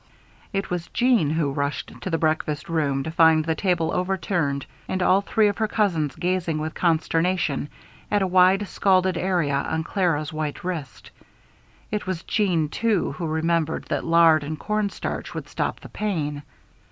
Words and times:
It 0.51 0.71
was 0.71 0.87
Jeanne 0.87 1.29
who 1.29 1.51
rushed 1.51 1.91
to 2.01 2.09
the 2.09 2.17
breakfast 2.17 2.69
room 2.69 3.03
to 3.03 3.11
find 3.11 3.45
the 3.45 3.53
table 3.53 3.91
overturned 3.93 4.65
and 4.87 4.99
all 5.03 5.21
three 5.21 5.47
of 5.47 5.59
her 5.59 5.67
cousins 5.67 6.15
gazing 6.15 6.57
with 6.57 6.73
consternation 6.73 7.69
at 8.09 8.23
a 8.23 8.25
wide 8.25 8.67
scalded 8.67 9.15
area 9.15 9.53
on 9.53 9.83
Clara's 9.83 10.33
white 10.33 10.63
wrist. 10.63 11.11
It 11.91 12.07
was 12.07 12.23
Jeanne, 12.23 12.69
too, 12.69 13.11
who 13.11 13.27
remembered 13.27 13.83
that 13.89 14.03
lard 14.03 14.43
and 14.43 14.57
cornstarch 14.57 15.35
would 15.35 15.47
stop 15.47 15.79
the 15.81 15.89
pain. 15.89 16.41